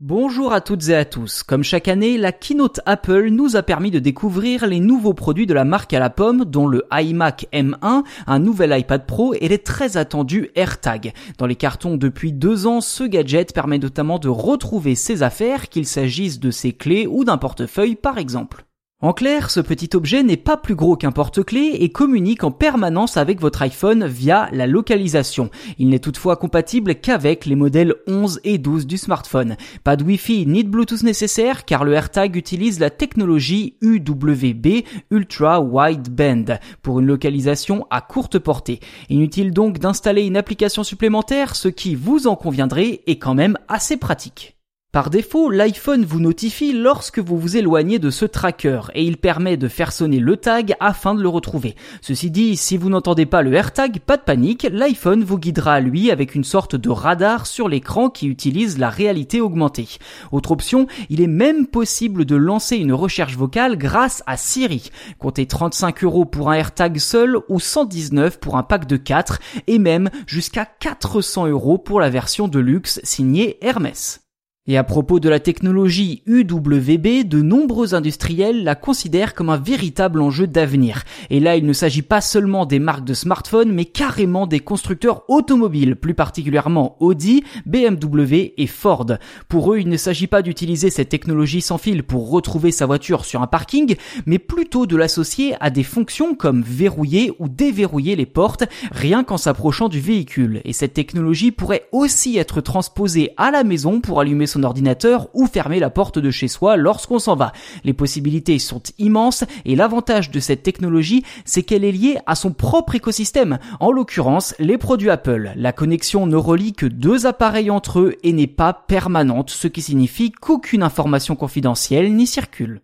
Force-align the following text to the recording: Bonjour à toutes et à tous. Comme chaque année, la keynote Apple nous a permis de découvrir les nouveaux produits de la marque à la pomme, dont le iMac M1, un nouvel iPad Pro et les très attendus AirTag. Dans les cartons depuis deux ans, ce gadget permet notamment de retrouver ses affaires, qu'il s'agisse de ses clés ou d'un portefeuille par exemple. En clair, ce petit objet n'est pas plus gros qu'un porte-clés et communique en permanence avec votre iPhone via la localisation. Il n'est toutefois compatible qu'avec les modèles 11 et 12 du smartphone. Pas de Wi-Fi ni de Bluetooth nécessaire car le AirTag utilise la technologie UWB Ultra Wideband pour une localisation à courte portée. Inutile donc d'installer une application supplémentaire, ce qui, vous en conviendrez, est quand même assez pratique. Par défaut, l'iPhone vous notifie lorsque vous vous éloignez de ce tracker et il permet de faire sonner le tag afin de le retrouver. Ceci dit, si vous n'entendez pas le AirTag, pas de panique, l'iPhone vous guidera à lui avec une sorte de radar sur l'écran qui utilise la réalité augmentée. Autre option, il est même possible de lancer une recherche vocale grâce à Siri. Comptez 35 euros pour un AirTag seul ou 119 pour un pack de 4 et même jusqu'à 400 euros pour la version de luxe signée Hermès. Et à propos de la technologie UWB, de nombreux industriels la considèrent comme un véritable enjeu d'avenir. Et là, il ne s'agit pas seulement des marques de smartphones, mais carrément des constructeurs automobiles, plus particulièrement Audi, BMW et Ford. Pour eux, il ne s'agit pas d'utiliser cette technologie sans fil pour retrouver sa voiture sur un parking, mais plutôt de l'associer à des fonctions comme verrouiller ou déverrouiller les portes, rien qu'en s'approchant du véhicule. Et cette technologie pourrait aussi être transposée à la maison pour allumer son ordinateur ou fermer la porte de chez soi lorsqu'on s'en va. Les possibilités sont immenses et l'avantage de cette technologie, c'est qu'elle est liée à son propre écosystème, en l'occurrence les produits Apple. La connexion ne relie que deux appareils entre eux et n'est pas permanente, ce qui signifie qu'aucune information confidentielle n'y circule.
Bonjour 0.00 0.52
à 0.52 0.60
toutes 0.60 0.88
et 0.88 0.96
à 0.96 1.04
tous. 1.04 1.44
Comme 1.44 1.62
chaque 1.62 1.86
année, 1.86 2.18
la 2.18 2.32
keynote 2.32 2.80
Apple 2.84 3.28
nous 3.28 3.54
a 3.54 3.62
permis 3.62 3.92
de 3.92 4.00
découvrir 4.00 4.66
les 4.66 4.80
nouveaux 4.80 5.14
produits 5.14 5.46
de 5.46 5.54
la 5.54 5.64
marque 5.64 5.94
à 5.94 6.00
la 6.00 6.10
pomme, 6.10 6.44
dont 6.44 6.66
le 6.66 6.84
iMac 6.90 7.46
M1, 7.52 8.02
un 8.26 8.38
nouvel 8.40 8.76
iPad 8.76 9.06
Pro 9.06 9.34
et 9.34 9.46
les 9.46 9.58
très 9.58 9.96
attendus 9.96 10.50
AirTag. 10.56 11.12
Dans 11.38 11.46
les 11.46 11.54
cartons 11.54 11.96
depuis 11.96 12.32
deux 12.32 12.66
ans, 12.66 12.80
ce 12.80 13.04
gadget 13.04 13.54
permet 13.54 13.78
notamment 13.78 14.18
de 14.18 14.28
retrouver 14.28 14.96
ses 14.96 15.22
affaires, 15.22 15.68
qu'il 15.68 15.86
s'agisse 15.86 16.40
de 16.40 16.50
ses 16.50 16.72
clés 16.72 17.06
ou 17.06 17.24
d'un 17.24 17.38
portefeuille 17.38 17.94
par 17.94 18.18
exemple. 18.18 18.64
En 19.04 19.12
clair, 19.12 19.50
ce 19.50 19.60
petit 19.60 19.90
objet 19.92 20.22
n'est 20.22 20.38
pas 20.38 20.56
plus 20.56 20.74
gros 20.74 20.96
qu'un 20.96 21.12
porte-clés 21.12 21.76
et 21.78 21.90
communique 21.90 22.42
en 22.42 22.50
permanence 22.50 23.18
avec 23.18 23.38
votre 23.38 23.60
iPhone 23.60 24.06
via 24.06 24.48
la 24.50 24.66
localisation. 24.66 25.50
Il 25.78 25.90
n'est 25.90 25.98
toutefois 25.98 26.36
compatible 26.36 26.94
qu'avec 26.94 27.44
les 27.44 27.54
modèles 27.54 27.96
11 28.06 28.40
et 28.44 28.56
12 28.56 28.86
du 28.86 28.96
smartphone. 28.96 29.58
Pas 29.84 29.96
de 29.96 30.04
Wi-Fi 30.04 30.46
ni 30.46 30.64
de 30.64 30.70
Bluetooth 30.70 31.02
nécessaire 31.02 31.66
car 31.66 31.84
le 31.84 31.92
AirTag 31.92 32.34
utilise 32.34 32.80
la 32.80 32.88
technologie 32.88 33.76
UWB 33.82 34.86
Ultra 35.10 35.60
Wideband 35.60 36.56
pour 36.80 37.00
une 37.00 37.06
localisation 37.06 37.86
à 37.90 38.00
courte 38.00 38.38
portée. 38.38 38.80
Inutile 39.10 39.52
donc 39.52 39.80
d'installer 39.80 40.22
une 40.22 40.38
application 40.38 40.82
supplémentaire, 40.82 41.56
ce 41.56 41.68
qui, 41.68 41.94
vous 41.94 42.26
en 42.26 42.36
conviendrez, 42.36 43.02
est 43.06 43.18
quand 43.18 43.34
même 43.34 43.58
assez 43.68 43.98
pratique. 43.98 44.53
Par 44.94 45.10
défaut, 45.10 45.50
l'iPhone 45.50 46.04
vous 46.04 46.20
notifie 46.20 46.72
lorsque 46.72 47.18
vous 47.18 47.36
vous 47.36 47.56
éloignez 47.56 47.98
de 47.98 48.10
ce 48.10 48.26
tracker 48.26 48.82
et 48.94 49.02
il 49.02 49.16
permet 49.16 49.56
de 49.56 49.66
faire 49.66 49.90
sonner 49.90 50.20
le 50.20 50.36
tag 50.36 50.76
afin 50.78 51.16
de 51.16 51.20
le 51.20 51.28
retrouver. 51.28 51.74
Ceci 52.00 52.30
dit, 52.30 52.56
si 52.56 52.76
vous 52.76 52.90
n'entendez 52.90 53.26
pas 53.26 53.42
le 53.42 53.52
AirTag, 53.54 53.98
pas 53.98 54.16
de 54.16 54.22
panique, 54.22 54.68
l'iPhone 54.70 55.24
vous 55.24 55.36
guidera 55.36 55.74
à 55.74 55.80
lui 55.80 56.12
avec 56.12 56.36
une 56.36 56.44
sorte 56.44 56.76
de 56.76 56.90
radar 56.90 57.48
sur 57.48 57.68
l'écran 57.68 58.08
qui 58.08 58.28
utilise 58.28 58.78
la 58.78 58.88
réalité 58.88 59.40
augmentée. 59.40 59.88
Autre 60.30 60.52
option, 60.52 60.86
il 61.10 61.20
est 61.20 61.26
même 61.26 61.66
possible 61.66 62.24
de 62.24 62.36
lancer 62.36 62.76
une 62.76 62.92
recherche 62.92 63.36
vocale 63.36 63.76
grâce 63.76 64.22
à 64.28 64.36
Siri. 64.36 64.92
Comptez 65.18 65.46
35 65.46 66.04
euros 66.04 66.24
pour 66.24 66.52
un 66.52 66.54
AirTag 66.54 66.98
seul 66.98 67.38
ou 67.48 67.58
119 67.58 68.38
pour 68.38 68.56
un 68.56 68.62
pack 68.62 68.86
de 68.86 68.96
4 68.96 69.40
et 69.66 69.80
même 69.80 70.08
jusqu'à 70.28 70.64
400 70.64 71.48
euros 71.48 71.78
pour 71.78 71.98
la 71.98 72.10
version 72.10 72.46
de 72.46 72.60
luxe 72.60 73.00
signée 73.02 73.58
Hermès. 73.60 74.23
Et 74.66 74.78
à 74.78 74.84
propos 74.84 75.20
de 75.20 75.28
la 75.28 75.40
technologie 75.40 76.22
UWB, 76.24 77.28
de 77.28 77.42
nombreux 77.42 77.94
industriels 77.94 78.64
la 78.64 78.74
considèrent 78.74 79.34
comme 79.34 79.50
un 79.50 79.58
véritable 79.58 80.22
enjeu 80.22 80.46
d'avenir. 80.46 81.02
Et 81.28 81.38
là, 81.38 81.56
il 81.56 81.66
ne 81.66 81.74
s'agit 81.74 82.00
pas 82.00 82.22
seulement 82.22 82.64
des 82.64 82.78
marques 82.78 83.04
de 83.04 83.12
smartphones, 83.12 83.70
mais 83.70 83.84
carrément 83.84 84.46
des 84.46 84.60
constructeurs 84.60 85.24
automobiles, 85.28 85.96
plus 85.96 86.14
particulièrement 86.14 86.96
Audi, 87.00 87.44
BMW 87.66 88.54
et 88.56 88.66
Ford. 88.66 89.04
Pour 89.50 89.74
eux, 89.74 89.80
il 89.80 89.90
ne 89.90 89.98
s'agit 89.98 90.28
pas 90.28 90.40
d'utiliser 90.40 90.88
cette 90.88 91.10
technologie 91.10 91.60
sans 91.60 91.76
fil 91.76 92.02
pour 92.02 92.30
retrouver 92.30 92.72
sa 92.72 92.86
voiture 92.86 93.26
sur 93.26 93.42
un 93.42 93.46
parking, 93.46 93.96
mais 94.24 94.38
plutôt 94.38 94.86
de 94.86 94.96
l'associer 94.96 95.56
à 95.60 95.68
des 95.68 95.82
fonctions 95.82 96.34
comme 96.34 96.62
verrouiller 96.62 97.32
ou 97.38 97.50
déverrouiller 97.50 98.16
les 98.16 98.24
portes, 98.24 98.64
rien 98.92 99.24
qu'en 99.24 99.36
s'approchant 99.36 99.90
du 99.90 100.00
véhicule. 100.00 100.62
Et 100.64 100.72
cette 100.72 100.94
technologie 100.94 101.50
pourrait 101.50 101.86
aussi 101.92 102.38
être 102.38 102.62
transposée 102.62 103.32
à 103.36 103.50
la 103.50 103.62
maison 103.62 104.00
pour 104.00 104.20
allumer 104.20 104.46
son 104.54 104.62
ordinateur 104.62 105.28
ou 105.34 105.46
fermer 105.46 105.80
la 105.80 105.90
porte 105.90 106.18
de 106.18 106.30
chez 106.30 106.48
soi 106.48 106.76
lorsqu'on 106.76 107.18
s'en 107.18 107.36
va. 107.36 107.52
Les 107.82 107.92
possibilités 107.92 108.58
sont 108.58 108.82
immenses 108.98 109.44
et 109.64 109.76
l'avantage 109.76 110.30
de 110.30 110.40
cette 110.40 110.62
technologie, 110.62 111.24
c'est 111.44 111.62
qu'elle 111.62 111.84
est 111.84 111.92
liée 111.92 112.18
à 112.26 112.34
son 112.34 112.52
propre 112.52 112.94
écosystème, 112.94 113.58
en 113.80 113.90
l'occurrence 113.90 114.54
les 114.58 114.78
produits 114.78 115.10
Apple. 115.10 115.52
La 115.56 115.72
connexion 115.72 116.26
ne 116.26 116.36
relie 116.36 116.72
que 116.72 116.86
deux 116.86 117.26
appareils 117.26 117.70
entre 117.70 118.00
eux 118.00 118.14
et 118.22 118.32
n'est 118.32 118.46
pas 118.46 118.72
permanente, 118.72 119.50
ce 119.50 119.68
qui 119.68 119.82
signifie 119.82 120.30
qu'aucune 120.30 120.82
information 120.82 121.34
confidentielle 121.34 122.14
n'y 122.14 122.26
circule. 122.26 122.80